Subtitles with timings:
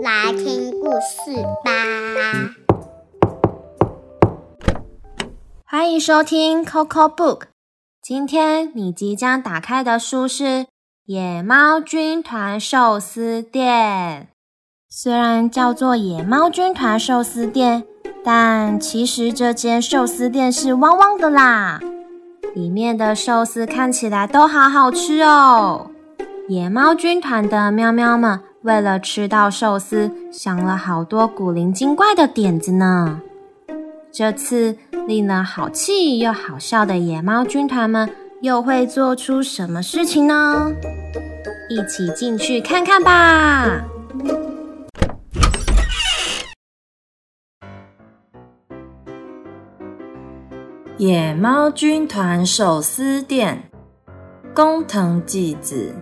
[0.00, 1.72] 来听故事吧。
[5.64, 7.42] 欢迎收听 Coco Book，
[8.00, 10.44] 今天你即将打开的书是
[11.06, 14.28] 《野猫军团寿司店》。
[14.94, 17.82] 虽然叫做野猫军团寿司店。
[18.24, 21.80] 但其实这间寿司店是汪汪的啦，
[22.54, 25.90] 里面的寿司看起来都好好吃哦。
[26.46, 33.20] 野猫军团的喵喵们为了吃到寿司，想了好多古灵精怪的点子呢。
[34.12, 34.76] 这次
[35.08, 38.08] 令人好气又好笑的野猫军团们
[38.40, 40.70] 又会做出什么事情呢？
[41.68, 43.82] 一起进去看看吧。
[51.04, 53.60] 野猫军团寿司店，
[54.54, 55.92] 工藤纪子。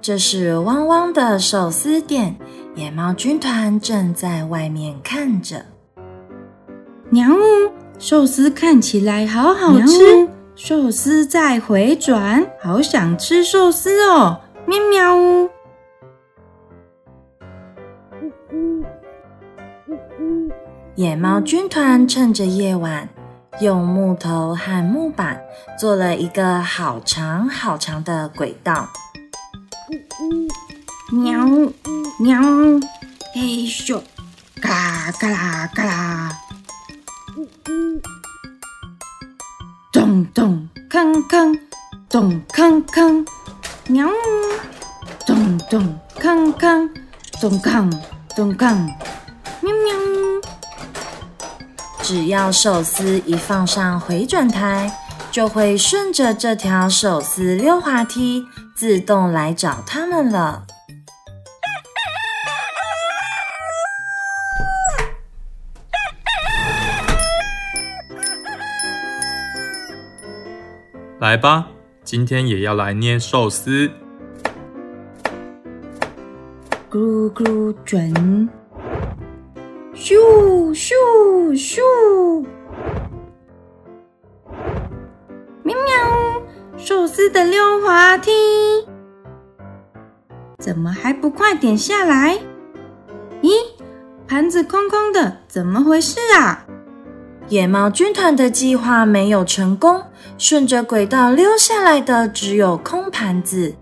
[0.00, 2.34] 这是汪汪的寿司店，
[2.74, 5.62] 野猫军团正在外面看着。
[7.10, 7.38] 喵呜，
[7.98, 14.40] 寿司看起来好好吃，寿司在回转，好想吃寿司哦！
[14.64, 15.50] 喵喵呜。
[20.96, 23.08] 野猫军团趁着夜晚，
[23.60, 25.42] 用木头和木板
[25.76, 28.88] 做了一个好长好长的轨道。
[31.10, 31.44] 喵
[32.20, 32.40] 喵，
[33.34, 34.00] 嘿咻，
[34.60, 36.30] 嘎啦嘎啦嘎啦，
[39.92, 41.58] 咚咚铿铿，
[42.08, 43.26] 咚铿铿，
[43.88, 44.08] 喵，
[45.26, 46.88] 咚咚铿铿，
[47.40, 47.92] 咚铿
[48.36, 49.13] 咚铿，喵喵。
[52.04, 54.92] 只要寿司一放上回转台，
[55.30, 58.44] 就会顺着这条寿司溜滑梯
[58.76, 60.66] 自动来找他们了。
[71.20, 71.68] 来吧，
[72.04, 73.90] 今天也要来捏寿司。
[76.90, 78.54] 咕噜咕噜转。
[80.04, 80.14] 咻
[80.74, 80.92] 咻
[81.56, 81.80] 咻！
[85.62, 86.42] 喵喵，
[86.76, 88.30] 寿司的溜滑梯，
[90.58, 92.38] 怎么还不快点下来？
[93.40, 93.52] 咦，
[94.28, 96.66] 盘子空空的，怎么回事啊？
[97.48, 100.02] 野猫军团的计划没有成功，
[100.36, 103.76] 顺着轨道溜下来的只有空盘子，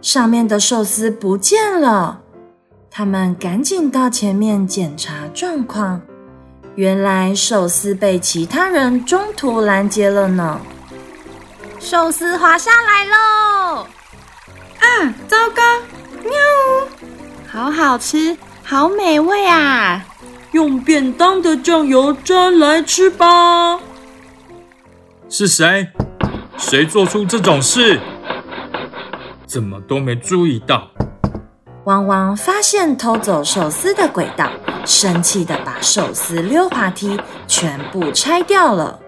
[0.00, 2.22] 上面的寿司不见了。
[2.98, 6.00] 他们赶紧到前面检查状况，
[6.76, 10.58] 原来寿司被其他人中途拦截了呢。
[11.78, 13.86] 寿司滑下来喽！
[14.78, 15.62] 啊，糟糕！
[16.24, 16.32] 喵，
[17.46, 18.34] 好好吃，
[18.64, 20.02] 好美味啊！
[20.52, 23.78] 用便当的酱油沾来吃吧。
[25.28, 25.86] 是谁？
[26.56, 28.00] 谁做出这种事？
[29.44, 30.88] 怎么都没注意到？
[31.86, 34.50] 汪汪发现偷走寿司的轨道，
[34.84, 37.16] 生气的把寿司溜滑梯
[37.46, 38.98] 全部拆掉了。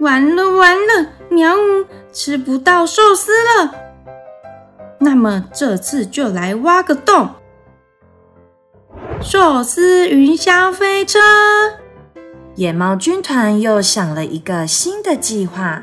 [0.00, 3.74] 完了完了，喵呜，吃不到寿司了。
[4.98, 7.28] 那么这次就来挖个洞，
[9.20, 11.18] 寿司云霄飞车。
[12.54, 15.82] 野猫军团又想了一个新的计划，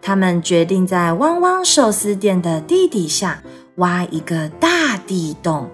[0.00, 3.42] 他们决定在汪汪寿司店的地底下。
[3.78, 4.68] 挖一个大
[5.08, 5.70] 地洞，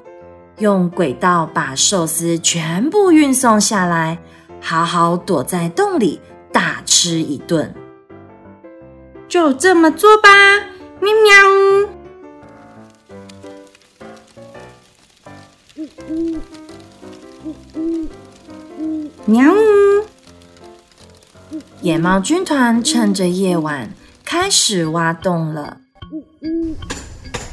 [0.59, 4.17] 用轨道把寿司全部运送下来，
[4.61, 6.21] 好好躲在洞里
[6.53, 7.75] 大吃一顿。
[9.27, 10.29] 就这么做吧，
[11.01, 11.35] 喵喵。
[19.27, 19.53] 喵。
[21.81, 23.91] 野猫军团趁着夜晚
[24.25, 25.79] 开始挖洞了。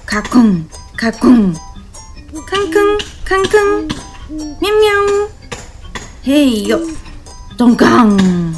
[0.06, 0.64] 卡空
[0.96, 1.54] 卡空，
[2.34, 2.98] 吭吭
[3.28, 3.90] 吭吭，
[4.60, 5.30] 喵喵，
[6.24, 6.80] 嘿呦，
[7.58, 8.56] 咚锵，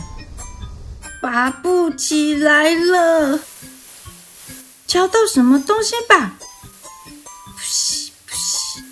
[1.19, 3.39] 拔不起来了，
[4.87, 6.33] 敲到什么东西吧？
[7.57, 8.83] 噗嘘噗嘘，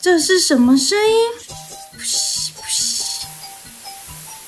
[0.00, 1.14] 这是什么声音？
[1.96, 2.62] 噗嘘噗。
[2.68, 3.26] 嘘，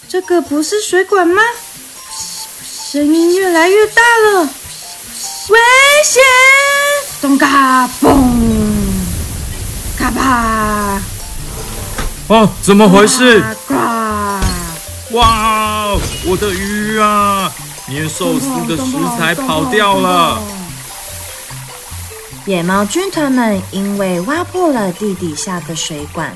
[0.08, 1.40] 这个不是水管吗？
[2.90, 5.58] 声音越来越大了，危
[6.04, 6.20] 险！
[7.20, 8.67] 咚嘎嘣，
[10.08, 11.02] 嘎巴，
[12.28, 13.42] 哦，怎么回事？
[13.66, 13.74] 呱！
[15.16, 15.94] 哇，
[16.26, 17.52] 我的鱼啊！
[17.86, 20.40] 捏寿司的食材跑掉了。
[22.46, 26.34] 野猫军团们因为挖破了地底下的水管，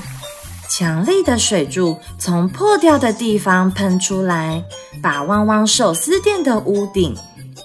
[0.69, 4.63] 强力的水柱从破掉的地方喷出来，
[5.03, 7.17] 把汪汪寿司店的屋顶、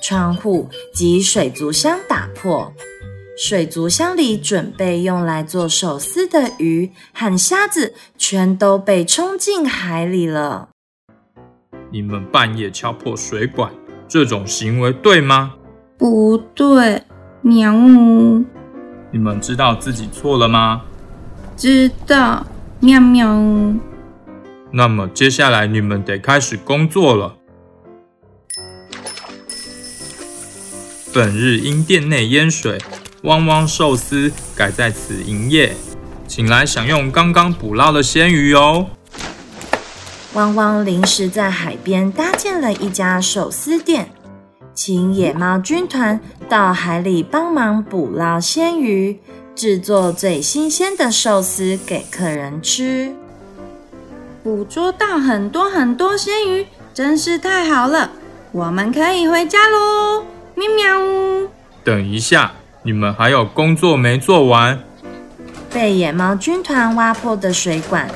[0.01, 2.71] 窗户及水族箱打破。
[3.39, 10.69] 水族箱里准备用来做手撕的鱼和虾子，全都被冲进海里了。
[11.91, 13.71] 你们半夜敲破水管，
[14.07, 15.53] 这种行为对吗？
[15.99, 17.03] 不对，
[17.41, 18.43] 喵呜！
[19.11, 20.81] 你们知道自己错了吗？
[21.55, 22.43] 知道，
[22.79, 23.39] 喵喵。
[24.71, 27.35] 那么接下来你们得开始工作了。
[31.13, 32.79] 本日因店内淹水。
[33.27, 35.75] 汪汪寿司改在此营业，
[36.29, 38.87] 请来享用刚刚捕捞的鲜鱼哦。
[40.31, 44.09] 汪汪临时在海边搭建了一家寿司店，
[44.73, 49.19] 请野猫军团到海里帮忙捕捞鲜鱼，
[49.53, 53.13] 制作最新鲜的寿司给客人吃。
[54.41, 58.09] 捕捉到很多很多鲜鱼，真是太好了！
[58.53, 60.23] 我们可以回家喽，
[60.55, 61.49] 喵喵。
[61.83, 62.53] 等一下。
[62.87, 64.79] 你们还有工作没做完？
[65.73, 68.09] 被野猫军团挖破的水管，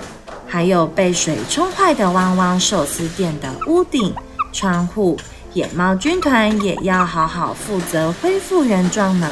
[0.48, 4.16] 还有被水冲坏的汪汪寿司店的屋顶、
[4.54, 5.18] 窗户，
[5.52, 9.30] 野猫军团也要好好负责恢复原状呢。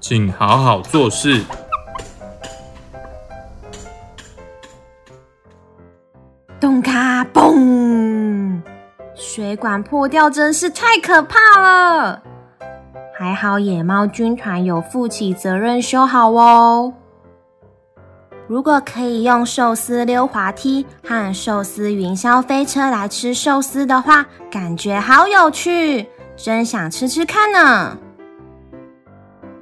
[0.00, 1.44] 请好好做事。
[6.58, 8.62] 咚卡嘣！
[9.14, 12.22] 水管破掉，真是太可怕了。
[13.22, 16.90] 还好野猫军团有负起责任修好哦。
[18.48, 27.98] 如果可以用寿司溜滑梯和寿司云霄飞车来吃寿司的话，感觉好有趣，真想吃吃看呢。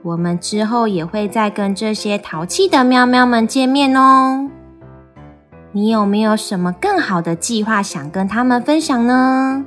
[0.05, 4.49] 我们之后也会再跟这些淘气的喵喵们见面哦。
[5.73, 9.67] 你有没有什么更好的计划想跟他们分享呢？